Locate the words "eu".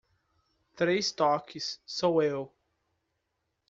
2.23-2.51